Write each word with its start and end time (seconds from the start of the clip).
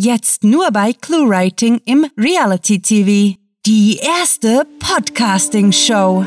Jetzt 0.00 0.44
nur 0.44 0.70
bei 0.70 0.92
ClueWriting 0.92 1.80
im 1.84 2.06
Reality 2.16 2.80
TV. 2.80 3.36
Die 3.66 3.96
erste 3.96 4.64
Podcasting-Show. 4.78 6.24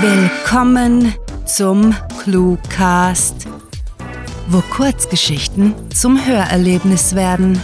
Willkommen 0.00 1.12
zum 1.44 1.92
ClueCast, 2.22 3.48
wo 4.46 4.60
Kurzgeschichten 4.60 5.74
zum 5.90 6.24
Hörerlebnis 6.24 7.16
werden. 7.16 7.60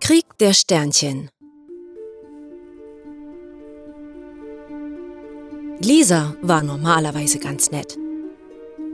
Krieg 0.00 0.26
der 0.40 0.52
Sternchen 0.52 1.30
Lisa 5.82 6.36
war 6.42 6.62
normalerweise 6.62 7.38
ganz 7.38 7.70
nett. 7.70 7.96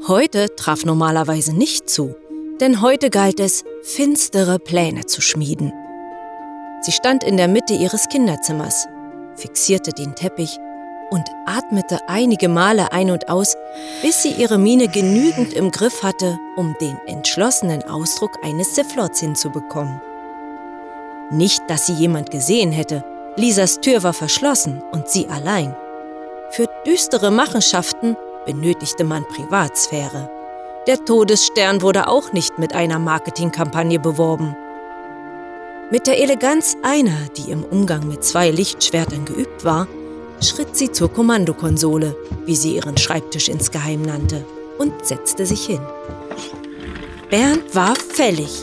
Heute 0.04 0.54
traf 0.54 0.84
normalerweise 0.84 1.52
nicht 1.52 1.90
zu, 1.90 2.14
denn 2.60 2.80
heute 2.80 3.10
galt 3.10 3.40
es, 3.40 3.64
finstere 3.82 4.60
Pläne 4.60 5.06
zu 5.06 5.20
schmieden. 5.20 5.72
Sie 6.82 6.92
stand 6.92 7.24
in 7.24 7.36
der 7.36 7.48
Mitte 7.48 7.74
ihres 7.74 8.08
Kinderzimmers, 8.08 8.86
fixierte 9.34 9.90
den 9.90 10.14
Teppich 10.14 10.58
und 11.10 11.24
atmete 11.46 11.98
einige 12.08 12.48
Male 12.48 12.92
ein 12.92 13.10
und 13.10 13.28
aus, 13.28 13.56
bis 14.02 14.22
sie 14.22 14.30
ihre 14.30 14.58
Miene 14.58 14.86
genügend 14.86 15.52
im 15.54 15.72
Griff 15.72 16.04
hatte, 16.04 16.38
um 16.56 16.76
den 16.80 16.96
entschlossenen 17.06 17.82
Ausdruck 17.82 18.38
eines 18.44 18.76
Siflords 18.76 19.18
hinzubekommen. 19.18 20.00
Nicht, 21.32 21.62
dass 21.68 21.86
sie 21.86 21.94
jemand 21.94 22.30
gesehen 22.30 22.70
hätte, 22.70 23.02
Lisas 23.34 23.80
Tür 23.80 24.04
war 24.04 24.12
verschlossen 24.12 24.82
und 24.92 25.08
sie 25.08 25.26
allein. 25.26 25.74
Für 26.50 26.68
düstere 26.86 27.32
Machenschaften 27.32 28.16
benötigte 28.46 29.04
man 29.04 29.24
Privatsphäre. 29.24 30.30
Der 30.86 31.04
Todesstern 31.04 31.82
wurde 31.82 32.08
auch 32.08 32.32
nicht 32.32 32.58
mit 32.58 32.74
einer 32.74 32.98
Marketingkampagne 32.98 33.98
beworben. 33.98 34.56
Mit 35.90 36.06
der 36.06 36.18
Eleganz 36.18 36.76
einer, 36.82 37.16
die 37.36 37.50
im 37.50 37.64
Umgang 37.64 38.08
mit 38.08 38.24
zwei 38.24 38.50
Lichtschwertern 38.50 39.24
geübt 39.24 39.64
war, 39.64 39.86
schritt 40.40 40.76
sie 40.76 40.90
zur 40.90 41.12
Kommandokonsole, 41.12 42.16
wie 42.44 42.56
sie 42.56 42.76
ihren 42.76 42.96
Schreibtisch 42.96 43.48
insgeheim 43.48 44.02
nannte, 44.02 44.44
und 44.78 45.04
setzte 45.04 45.44
sich 45.46 45.66
hin. 45.66 45.80
Bernd 47.30 47.74
war 47.74 47.94
fällig. 47.96 48.62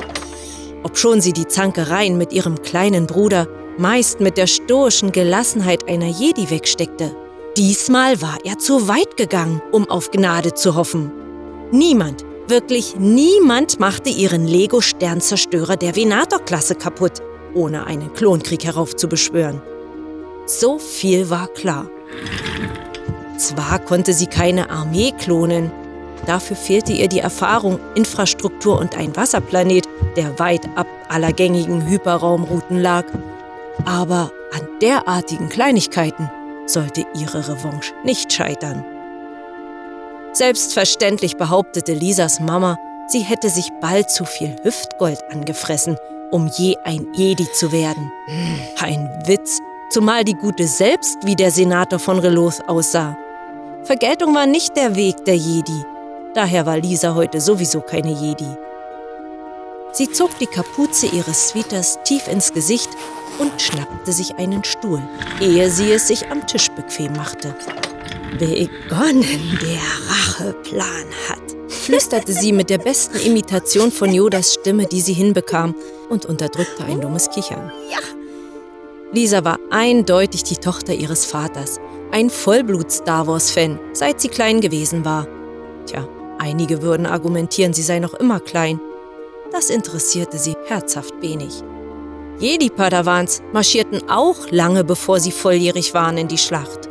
Obschon 0.84 1.22
sie 1.22 1.34
die 1.34 1.48
Zankereien 1.48 2.18
mit 2.18 2.34
ihrem 2.34 2.62
kleinen 2.62 3.08
Bruder 3.08 3.48
meist 3.78 4.20
mit 4.20 4.38
der 4.38 4.48
stoischen 4.48 5.12
Gelassenheit 5.12 5.90
einer 5.90 6.08
Jedi 6.08 6.50
wegsteckte, 6.50 7.16
Diesmal 7.58 8.20
war 8.20 8.40
er 8.44 8.58
zu 8.58 8.88
weit 8.88 9.16
gegangen, 9.16 9.62
um 9.72 9.88
auf 9.88 10.10
Gnade 10.10 10.56
zu 10.56 10.74
hoffen. 10.74 11.12
Niemand, 11.72 12.26
wirklich 12.48 12.96
niemand 12.98 13.80
machte 13.80 14.10
ihren 14.10 14.48
Lego-Sternzerstörer 14.48 15.78
der 15.78 15.96
Venator-Klasse 15.96 16.74
kaputt, 16.74 17.22
ohne 17.54 17.86
einen 17.86 18.12
Klonkrieg 18.14 18.66
heraufzubeschwören. 18.66 19.62
So 20.48 20.80
viel 20.80 21.30
war 21.30 21.48
klar. 21.48 21.88
Zwar 23.38 23.78
konnte 23.78 24.14
sie 24.14 24.28
keine 24.28 24.72
Armee 24.72 25.12
klonen, 25.12 25.72
dafür 26.26 26.56
fehlte 26.56 26.92
ihr 26.92 27.08
die 27.08 27.20
Erfahrung, 27.20 27.80
Infrastruktur 27.94 28.80
und 28.80 28.98
ein 28.98 29.16
Wasserplanet, 29.16 29.88
der 30.16 30.40
weit 30.40 30.68
ab 30.76 30.88
aller 31.08 31.32
gängigen 31.32 31.88
Hyperraumrouten 31.88 32.80
lag, 32.82 33.06
aber 33.86 34.32
an 34.54 34.68
derartigen 34.82 35.50
Kleinigkeiten 35.50 36.32
sollte 36.66 37.06
ihre 37.16 37.48
Revanche 37.48 37.94
nicht 38.04 38.32
scheitern. 38.32 38.84
Selbstverständlich 40.34 41.38
behauptete 41.38 41.94
Lisas 41.94 42.40
Mama, 42.40 42.78
sie 43.08 43.20
hätte 43.20 43.50
sich 43.50 43.70
bald 43.82 44.10
zu 44.10 44.26
viel 44.26 44.56
Hüftgold 44.64 45.20
angefressen, 45.32 45.98
um 46.32 46.48
je 46.48 46.76
ein 46.84 47.08
Jedi 47.14 47.46
zu 47.54 47.72
werden. 47.72 48.12
Ein 48.80 49.10
Witz, 49.26 49.60
zumal 49.92 50.24
die 50.24 50.34
Gute 50.34 50.68
selbst 50.68 51.18
wie 51.24 51.36
der 51.36 51.52
Senator 51.52 52.00
von 52.00 52.18
Reloth 52.18 52.68
aussah. 52.68 53.16
Vergeltung 53.84 54.34
war 54.34 54.48
nicht 54.48 54.76
der 54.76 54.96
Weg 54.96 55.24
der 55.26 55.36
Jedi, 55.36 55.84
daher 56.34 56.66
war 56.66 56.78
Lisa 56.78 57.14
heute 57.14 57.40
sowieso 57.40 57.82
keine 57.82 58.12
Jedi. 58.12 58.58
Sie 59.92 60.10
zog 60.10 60.40
die 60.40 60.48
Kapuze 60.48 61.06
ihres 61.06 61.50
Sweaters 61.50 62.00
tief 62.04 62.28
ins 62.28 62.52
Gesicht 62.52 62.90
und 63.40 63.62
schnappte 63.62 64.12
sich 64.12 64.36
einen 64.36 64.64
Stuhl, 64.64 65.02
ehe 65.40 65.70
sie 65.70 65.92
es 65.92 66.08
sich 66.08 66.30
am 66.30 66.46
Tisch 66.48 66.70
bequem 66.72 67.14
machte. 67.14 67.56
Begonnen 68.40 69.60
der 69.62 69.80
Racheplan 70.10 71.06
hat, 71.30 71.44
flüsterte 71.68 72.34
sie 72.34 72.52
mit 72.52 72.70
der 72.70 72.80
besten 72.80 73.20
Imitation 73.20 73.92
von 73.92 74.12
Yodas 74.12 74.54
Stimme, 74.54 74.86
die 74.88 75.02
sie 75.02 75.14
hinbekam, 75.14 75.76
und 76.10 76.26
unterdrückte 76.26 76.84
ein 76.84 77.02
dummes 77.02 77.30
Kichern. 77.30 77.72
Ja. 77.92 78.00
Lisa 79.12 79.44
war 79.44 79.60
eindeutig 79.70 80.44
die 80.44 80.58
Tochter 80.58 80.94
ihres 80.94 81.26
Vaters, 81.26 81.80
ein 82.12 82.30
Vollblut-Star 82.30 83.28
Wars-Fan, 83.28 83.80
seit 83.94 84.20
sie 84.20 84.30
klein 84.30 84.60
gewesen 84.62 85.06
war. 85.06 85.28
Tja, 85.86 86.08
einige 86.40 86.82
würden 86.82 87.06
argumentieren, 87.06 87.74
sie 87.74 87.84
sei 87.84 88.00
noch 88.00 88.16
immer 88.16 88.40
klein. 88.40 88.80
Das 89.52 89.70
interessierte 89.70 90.40
sie 90.40 90.56
herzhaft 90.66 91.14
wenig. 91.22 91.64
Jedi-Padawans 92.40 93.42
marschierten 93.54 94.10
auch 94.10 94.50
lange 94.50 94.84
bevor 94.84 95.20
sie 95.20 95.32
volljährig 95.32 95.94
waren 95.94 96.18
in 96.18 96.28
die 96.28 96.38
Schlacht. 96.38 96.90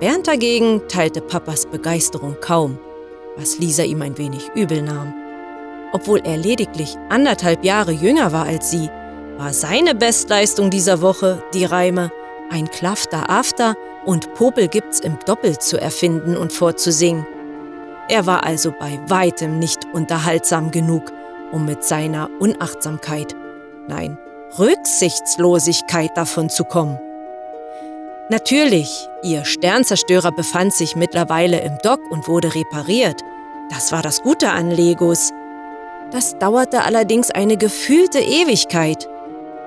Bernd 0.00 0.28
dagegen 0.28 0.82
teilte 0.88 1.20
Papas 1.20 1.66
Begeisterung 1.66 2.36
kaum, 2.40 2.78
was 3.36 3.58
Lisa 3.58 3.82
ihm 3.82 4.00
ein 4.02 4.16
wenig 4.16 4.50
übel 4.54 4.82
nahm. 4.82 5.12
Obwohl 5.92 6.20
er 6.20 6.36
lediglich 6.36 6.96
anderthalb 7.08 7.64
Jahre 7.64 7.92
jünger 7.92 8.32
war 8.32 8.46
als 8.46 8.70
sie, 8.70 8.88
war 9.38 9.52
seine 9.52 9.94
Bestleistung 9.94 10.70
dieser 10.70 11.00
Woche 11.00 11.42
die 11.54 11.64
Reime 11.64 12.10
Ein 12.50 12.70
Klafter 12.70 13.28
After 13.28 13.74
und 14.04 14.32
Popel 14.34 14.68
gibt's 14.68 15.00
im 15.00 15.18
Doppel 15.26 15.58
zu 15.58 15.80
erfinden 15.80 16.36
und 16.36 16.52
vorzusingen. 16.52 17.26
Er 18.08 18.26
war 18.26 18.44
also 18.44 18.72
bei 18.72 18.98
weitem 19.08 19.58
nicht 19.58 19.80
unterhaltsam 19.92 20.70
genug, 20.70 21.12
um 21.52 21.66
mit 21.66 21.84
seiner 21.84 22.30
Unachtsamkeit, 22.38 23.34
nein, 23.88 24.18
Rücksichtslosigkeit 24.58 26.16
davon 26.16 26.48
zu 26.48 26.64
kommen. 26.64 26.98
Natürlich, 28.30 29.08
ihr 29.22 29.44
Sternzerstörer 29.44 30.32
befand 30.32 30.74
sich 30.74 30.96
mittlerweile 30.96 31.60
im 31.60 31.78
Dock 31.82 32.00
und 32.10 32.28
wurde 32.28 32.54
repariert. 32.54 33.22
Das 33.70 33.90
war 33.90 34.02
das 34.02 34.22
Gute 34.22 34.50
an 34.50 34.70
Legos. 34.70 35.32
Das 36.10 36.38
dauerte 36.38 36.84
allerdings 36.84 37.30
eine 37.30 37.56
gefühlte 37.56 38.18
Ewigkeit. 38.18 39.08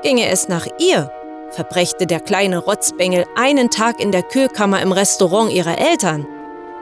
Ginge 0.03 0.27
es 0.29 0.47
nach 0.47 0.67
ihr, 0.79 1.11
verbrächte 1.49 2.07
der 2.07 2.19
kleine 2.19 2.59
Rotzbengel 2.59 3.25
einen 3.35 3.69
Tag 3.69 3.99
in 3.99 4.11
der 4.11 4.23
Kühlkammer 4.23 4.81
im 4.81 4.91
Restaurant 4.91 5.51
ihrer 5.51 5.77
Eltern. 5.77 6.25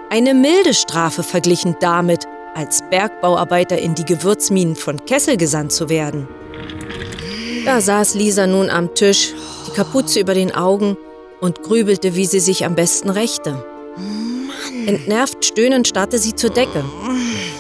Eine 0.09 0.33
milde 0.33 0.73
Strafe 0.73 1.23
verglichen 1.23 1.75
damit, 1.79 2.25
als 2.55 2.81
Bergbauarbeiter 2.89 3.77
in 3.77 3.95
die 3.95 4.05
Gewürzminen 4.05 4.75
von 4.75 5.05
Kessel 5.05 5.37
gesandt 5.37 5.71
zu 5.71 5.89
werden. 5.89 6.27
Da 7.65 7.81
saß 7.81 8.15
Lisa 8.15 8.47
nun 8.47 8.69
am 8.69 8.93
Tisch, 8.95 9.33
die 9.67 9.71
Kapuze 9.71 10.19
über 10.19 10.33
den 10.33 10.53
Augen 10.53 10.97
und 11.39 11.61
grübelte, 11.61 12.15
wie 12.15 12.25
sie 12.25 12.39
sich 12.39 12.65
am 12.65 12.75
besten 12.75 13.09
rächte. 13.09 13.63
Entnervt 14.85 15.45
stöhnend 15.45 15.87
starrte 15.87 16.17
sie 16.17 16.35
zur 16.35 16.49
Decke. 16.49 16.83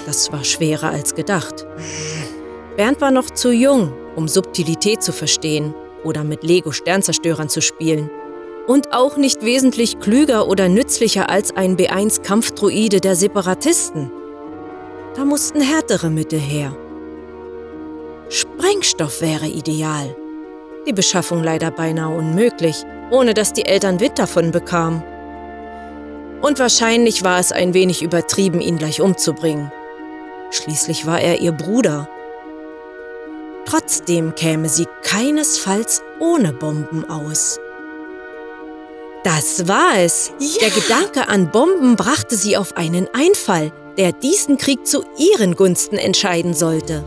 Das 0.05 0.31
war 0.31 0.43
schwerer 0.43 0.89
als 0.89 1.15
gedacht. 1.15 1.65
Bernd 2.77 3.01
war 3.01 3.11
noch 3.11 3.29
zu 3.29 3.51
jung, 3.51 3.93
um 4.15 4.27
Subtilität 4.27 5.03
zu 5.03 5.11
verstehen 5.11 5.73
oder 6.03 6.23
mit 6.23 6.43
Lego-Sternzerstörern 6.43 7.49
zu 7.49 7.61
spielen 7.61 8.09
und 8.67 8.93
auch 8.93 9.17
nicht 9.17 9.43
wesentlich 9.43 9.99
klüger 9.99 10.47
oder 10.47 10.69
nützlicher 10.69 11.29
als 11.29 11.55
ein 11.55 11.75
B1-Kampfdruide 11.75 13.01
der 13.01 13.15
Separatisten. 13.15 14.11
Da 15.15 15.25
mussten 15.25 15.59
härtere 15.59 16.09
Mittel 16.09 16.39
her. 16.39 16.75
Sprengstoff 18.29 19.21
wäre 19.21 19.47
ideal. 19.47 20.15
Die 20.87 20.93
Beschaffung 20.93 21.43
leider 21.43 21.71
beinahe 21.71 22.15
unmöglich, 22.15 22.85
ohne 23.09 23.33
dass 23.33 23.53
die 23.53 23.65
Eltern 23.65 23.99
Wind 23.99 24.19
davon 24.19 24.51
bekamen. 24.51 25.03
Und 26.41 26.59
wahrscheinlich 26.59 27.23
war 27.23 27.39
es 27.39 27.51
ein 27.51 27.73
wenig 27.73 28.03
übertrieben, 28.03 28.61
ihn 28.61 28.77
gleich 28.77 29.01
umzubringen. 29.01 29.71
Schließlich 30.51 31.05
war 31.05 31.19
er 31.19 31.41
ihr 31.41 31.51
Bruder. 31.51 32.07
Trotzdem 33.65 34.35
käme 34.35 34.69
sie 34.69 34.87
keinesfalls 35.03 36.01
ohne 36.19 36.53
Bomben 36.53 37.09
aus. 37.09 37.59
Das 39.23 39.67
war 39.67 39.97
es. 39.97 40.31
Ja. 40.39 40.61
Der 40.61 40.69
Gedanke 40.69 41.27
an 41.27 41.51
Bomben 41.51 41.95
brachte 41.95 42.35
sie 42.35 42.55
auf 42.55 42.77
einen 42.77 43.07
Einfall, 43.13 43.71
der 43.97 44.11
diesen 44.11 44.57
Krieg 44.57 44.87
zu 44.87 45.03
ihren 45.17 45.55
Gunsten 45.55 45.97
entscheiden 45.97 46.53
sollte. 46.53 47.03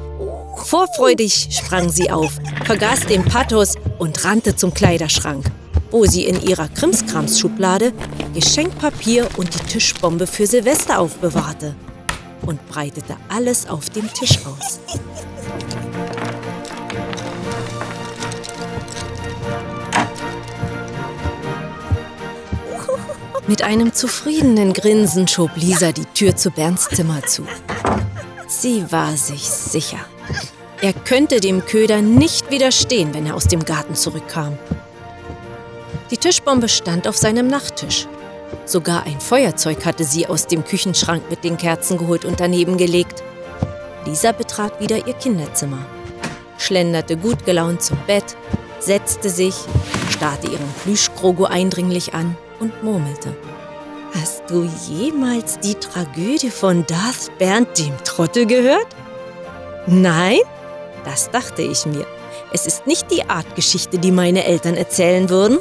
Vorfreudig 0.56 1.48
sprang 1.50 1.90
sie 1.90 2.10
auf, 2.10 2.32
vergaß 2.64 3.06
den 3.06 3.24
Pathos 3.24 3.74
und 3.98 4.24
rannte 4.24 4.56
zum 4.56 4.72
Kleiderschrank. 4.74 5.46
wo 5.92 6.06
sie 6.06 6.24
in 6.24 6.42
ihrer 6.42 6.68
Krimskramsschublade 6.68 7.92
Geschenkpapier 8.34 9.28
und 9.36 9.54
die 9.54 9.66
Tischbombe 9.66 10.26
für 10.26 10.46
Silvester 10.46 10.98
aufbewahrte 10.98 11.76
und 12.46 12.66
breitete 12.66 13.16
alles 13.28 13.68
auf 13.68 13.90
dem 13.90 14.12
Tisch 14.12 14.38
aus. 14.46 14.80
Mit 23.46 23.62
einem 23.62 23.92
zufriedenen 23.92 24.72
Grinsen 24.72 25.28
schob 25.28 25.50
Lisa 25.56 25.92
die 25.92 26.06
Tür 26.06 26.34
zu 26.34 26.50
Bernds 26.50 26.88
Zimmer 26.88 27.22
zu. 27.26 27.44
Sie 28.60 28.92
war 28.92 29.16
sich 29.16 29.48
sicher. 29.48 29.98
Er 30.82 30.92
könnte 30.92 31.40
dem 31.40 31.64
Köder 31.64 32.02
nicht 32.02 32.50
widerstehen, 32.50 33.14
wenn 33.14 33.24
er 33.24 33.34
aus 33.34 33.48
dem 33.48 33.64
Garten 33.64 33.94
zurückkam. 33.94 34.58
Die 36.10 36.18
Tischbombe 36.18 36.68
stand 36.68 37.08
auf 37.08 37.16
seinem 37.16 37.48
Nachttisch. 37.48 38.06
Sogar 38.66 39.04
ein 39.04 39.20
Feuerzeug 39.20 39.86
hatte 39.86 40.04
sie 40.04 40.26
aus 40.26 40.46
dem 40.46 40.64
Küchenschrank 40.64 41.22
mit 41.30 41.44
den 41.44 41.56
Kerzen 41.56 41.96
geholt 41.96 42.26
und 42.26 42.40
daneben 42.40 42.76
gelegt. 42.76 43.22
Lisa 44.04 44.32
betrat 44.32 44.78
wieder 44.80 45.06
ihr 45.06 45.14
Kinderzimmer, 45.14 45.84
schlenderte 46.58 47.16
gut 47.16 47.46
gelaunt 47.46 47.82
zum 47.82 47.96
Bett, 48.06 48.36
setzte 48.80 49.30
sich, 49.30 49.54
starrte 50.10 50.48
ihren 50.48 50.72
Plüschkrogo 50.82 51.46
eindringlich 51.46 52.12
an 52.12 52.36
und 52.60 52.84
murmelte. 52.84 53.34
Hast 54.14 54.42
du 54.48 54.68
jemals 54.88 55.58
die 55.60 55.74
Tragödie 55.74 56.50
von 56.50 56.84
Darth 56.86 57.30
Bernd 57.38 57.78
dem 57.78 57.96
Trottel 58.04 58.46
gehört? 58.46 58.86
Nein? 59.86 60.40
Das 61.04 61.30
dachte 61.30 61.62
ich 61.62 61.86
mir. 61.86 62.06
Es 62.52 62.66
ist 62.66 62.86
nicht 62.86 63.10
die 63.10 63.28
Art 63.28 63.56
Geschichte, 63.56 63.98
die 63.98 64.10
meine 64.10 64.44
Eltern 64.44 64.76
erzählen 64.76 65.30
würden. 65.30 65.58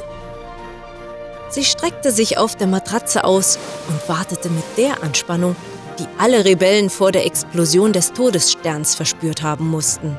Sie 1.48 1.64
streckte 1.64 2.12
sich 2.12 2.36
auf 2.36 2.56
der 2.56 2.66
Matratze 2.66 3.24
aus 3.24 3.58
und 3.88 4.08
wartete 4.08 4.50
mit 4.50 4.64
der 4.76 5.02
Anspannung, 5.02 5.56
die 5.98 6.06
alle 6.18 6.44
Rebellen 6.44 6.90
vor 6.90 7.10
der 7.10 7.24
Explosion 7.24 7.92
des 7.92 8.12
Todessterns 8.12 8.94
verspürt 8.94 9.42
haben 9.42 9.68
mussten. 9.68 10.18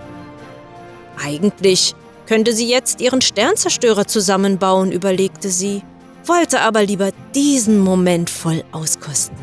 Eigentlich 1.24 1.94
könnte 2.25 2.53
sie 2.53 2.68
jetzt 2.68 3.00
ihren 3.00 3.21
Sternzerstörer 3.21 4.07
zusammenbauen, 4.07 4.91
überlegte 4.91 5.50
sie, 5.50 5.83
wollte 6.25 6.62
aber 6.62 6.84
lieber 6.84 7.10
diesen 7.36 7.80
Moment 7.80 8.30
voll 8.30 8.64
auskosten. 8.72 9.38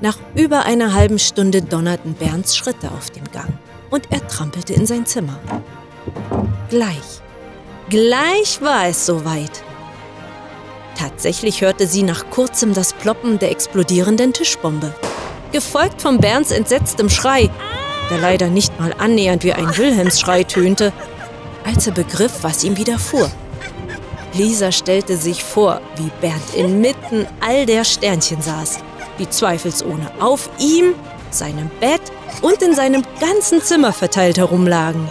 Nach 0.00 0.18
über 0.34 0.64
einer 0.64 0.92
halben 0.92 1.18
Stunde 1.18 1.62
donnerten 1.62 2.14
Bernds 2.14 2.56
Schritte 2.56 2.90
auf 2.90 3.10
dem 3.10 3.24
Gang 3.32 3.48
und 3.90 4.10
er 4.10 4.26
trampelte 4.28 4.74
in 4.74 4.86
sein 4.86 5.06
Zimmer. 5.06 5.38
Gleich, 6.68 7.22
gleich 7.88 8.60
war 8.60 8.86
es 8.86 9.06
soweit. 9.06 9.62
Tatsächlich 10.98 11.60
hörte 11.60 11.86
sie 11.86 12.02
nach 12.02 12.30
kurzem 12.30 12.74
das 12.74 12.92
Ploppen 12.92 13.38
der 13.38 13.50
explodierenden 13.50 14.32
Tischbombe, 14.32 14.94
gefolgt 15.52 16.02
von 16.02 16.18
Bernds 16.18 16.50
entsetztem 16.50 17.08
Schrei, 17.08 17.50
der 18.10 18.18
leider 18.18 18.48
nicht 18.48 18.78
mal 18.78 18.94
annähernd 18.98 19.44
wie 19.44 19.52
ein 19.52 19.76
Wilhelmsschrei 19.76 20.44
tönte, 20.44 20.92
als 21.64 21.86
er 21.86 21.92
begriff, 21.92 22.38
was 22.42 22.64
ihm 22.64 22.76
widerfuhr. 22.76 23.30
Lisa 24.36 24.70
stellte 24.70 25.16
sich 25.16 25.42
vor, 25.42 25.80
wie 25.96 26.10
Bernd 26.20 26.54
inmitten 26.54 27.26
all 27.40 27.64
der 27.64 27.84
Sternchen 27.84 28.42
saß, 28.42 28.78
die 29.18 29.28
zweifelsohne 29.28 30.10
auf 30.20 30.50
ihm, 30.58 30.94
seinem 31.30 31.70
Bett 31.80 32.02
und 32.42 32.60
in 32.62 32.74
seinem 32.74 33.02
ganzen 33.20 33.62
Zimmer 33.62 33.92
verteilt 33.92 34.38
herumlagen. 34.38 35.08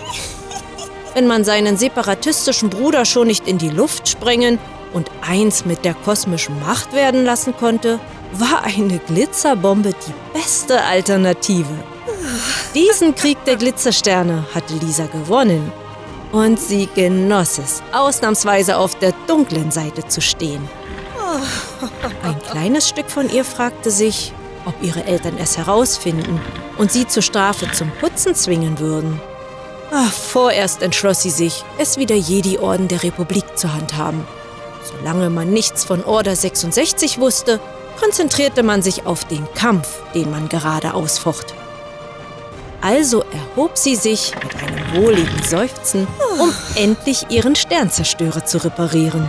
Wenn 1.14 1.28
man 1.28 1.44
seinen 1.44 1.78
separatistischen 1.78 2.70
Bruder 2.70 3.06
schon 3.06 3.28
nicht 3.28 3.48
in 3.48 3.58
die 3.58 3.70
Luft 3.70 4.08
sprengen 4.08 4.60
und 4.94 5.10
eins 5.22 5.66
mit 5.66 5.86
der 5.86 5.94
kosmischen 5.94 6.60
Macht 6.60 6.94
werden 6.94 7.26
lassen 7.26 7.56
konnte, 7.58 8.00
war 8.34 8.64
eine 8.64 9.00
Glitzerbombe 9.00 9.92
die 9.92 10.38
beste 10.38 10.84
Alternative. 10.84 11.74
Diesen 12.74 13.16
Krieg 13.16 13.44
der 13.46 13.56
Glitzersterne 13.56 14.46
hatte 14.54 14.74
Lisa 14.76 15.06
gewonnen. 15.06 15.72
Und 16.32 16.60
sie 16.60 16.88
genoss 16.94 17.60
es, 17.60 17.82
ausnahmsweise 17.94 18.78
auf 18.78 18.98
der 19.00 19.14
dunklen 19.28 19.72
Seite 19.72 20.08
zu 20.08 20.22
stehen. 20.22 20.68
Ein 22.24 22.40
kleines 22.42 22.90
Stück 22.90 23.10
von 23.10 23.30
ihr 23.30 23.46
fragte 23.46 23.92
sich, 23.92 24.34
ob 24.66 24.74
ihre 24.82 25.04
Eltern 25.04 25.38
es 25.38 25.58
herausfinden 25.58 26.42
und 26.78 26.92
sie 26.92 27.08
zur 27.08 27.24
Strafe 27.24 27.72
zum 27.72 27.92
Putzen 27.92 28.36
zwingen 28.36 28.80
würden. 28.80 29.22
Ach, 29.92 30.12
vorerst 30.12 30.82
entschloss 30.82 31.22
sie 31.22 31.30
sich, 31.30 31.64
es 31.78 31.98
wie 31.98 32.06
der 32.06 32.18
Jedi-Orden 32.18 32.88
der 32.88 33.04
Republik 33.04 33.46
zu 33.58 33.74
handhaben. 33.74 34.26
Solange 34.84 35.30
man 35.30 35.52
nichts 35.52 35.84
von 35.84 36.04
Order 36.04 36.36
66 36.36 37.20
wusste, 37.20 37.60
konzentrierte 38.00 38.64
man 38.64 38.82
sich 38.82 39.06
auf 39.06 39.26
den 39.26 39.48
Kampf, 39.54 40.02
den 40.14 40.32
man 40.32 40.50
gerade 40.50 40.94
ausfocht. 40.94 41.54
Also 42.86 43.24
erhob 43.32 43.80
sie 43.80 43.96
sich 43.96 44.32
mit 44.44 44.56
einem 44.58 45.04
wohligen 45.04 45.44
Seufzen, 45.44 46.06
um 46.40 46.54
endlich 46.76 47.26
ihren 47.32 47.56
Sternzerstörer 47.56 48.46
zu 48.46 48.64
reparieren. 48.64 49.28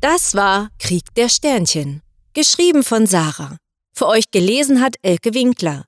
Das 0.00 0.34
war 0.34 0.70
Krieg 0.78 1.14
der 1.14 1.28
Sternchen, 1.28 2.00
geschrieben 2.32 2.82
von 2.82 3.06
Sarah. 3.06 3.58
Für 3.94 4.06
euch 4.06 4.30
gelesen 4.30 4.80
hat 4.80 4.96
Elke 5.02 5.34
Winkler. 5.34 5.84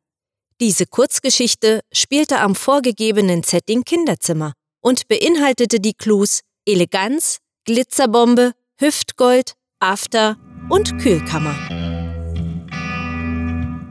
Diese 0.61 0.85
Kurzgeschichte 0.85 1.81
spielte 1.95 2.41
am 2.41 2.55
vorgegebenen 2.55 3.43
Setting 3.43 3.85
Kinderzimmer 3.85 4.53
und 4.83 5.09
beinhaltete 5.09 5.81
die 5.81 5.95
Clues 5.95 6.41
Eleganz, 6.67 7.39
Glitzerbombe, 7.65 8.53
Hüftgold, 8.79 9.55
After 9.81 10.37
und 10.69 10.99
Kühlkammer. 10.99 11.57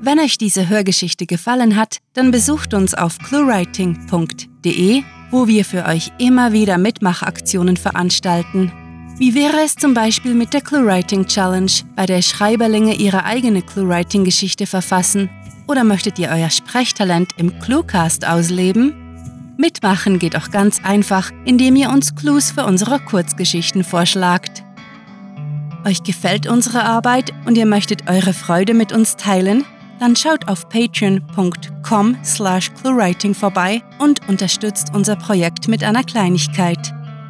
Wenn 0.03 0.19
euch 0.19 0.37
diese 0.37 0.69
Hörgeschichte 0.69 1.25
gefallen 1.25 1.75
hat, 1.75 1.97
dann 2.13 2.29
besucht 2.29 2.75
uns 2.75 2.93
auf 2.93 3.17
cluewriting.de, 3.17 5.01
wo 5.31 5.47
wir 5.47 5.65
für 5.65 5.85
euch 5.85 6.11
immer 6.19 6.53
wieder 6.53 6.77
Mitmachaktionen 6.77 7.75
veranstalten 7.75 8.71
wie 9.21 9.35
wäre 9.35 9.61
es 9.63 9.75
zum 9.75 9.93
Beispiel 9.93 10.33
mit 10.33 10.51
der 10.51 10.61
ClueWriting 10.61 11.27
Challenge, 11.27 11.71
bei 11.95 12.07
der 12.07 12.23
Schreiberlinge 12.23 12.95
ihre 12.95 13.23
eigene 13.23 13.61
ClueWriting-Geschichte 13.61 14.65
verfassen? 14.65 15.29
Oder 15.67 15.83
möchtet 15.83 16.17
ihr 16.17 16.29
euer 16.29 16.49
Sprechtalent 16.49 17.29
im 17.37 17.59
Cluecast 17.59 18.27
ausleben? 18.27 19.53
Mitmachen 19.57 20.17
geht 20.17 20.35
auch 20.35 20.49
ganz 20.49 20.83
einfach, 20.83 21.29
indem 21.45 21.75
ihr 21.75 21.91
uns 21.91 22.15
Clues 22.15 22.49
für 22.49 22.65
unsere 22.65 22.99
Kurzgeschichten 22.99 23.83
vorschlagt. 23.83 24.63
Euch 25.85 26.01
gefällt 26.01 26.47
unsere 26.47 26.83
Arbeit 26.83 27.31
und 27.45 27.59
ihr 27.59 27.67
möchtet 27.67 28.09
eure 28.09 28.33
Freude 28.33 28.73
mit 28.73 28.91
uns 28.91 29.17
teilen? 29.17 29.65
Dann 29.99 30.15
schaut 30.15 30.47
auf 30.47 30.67
patreon.com 30.67 32.17
slash 32.25 32.71
cluewriting 32.73 33.35
vorbei 33.35 33.83
und 33.99 34.27
unterstützt 34.27 34.87
unser 34.95 35.15
Projekt 35.15 35.67
mit 35.67 35.83
einer 35.83 36.03
Kleinigkeit. 36.03 36.91